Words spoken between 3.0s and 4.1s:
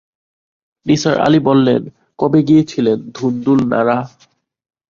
ধুন্দুল নাড়া?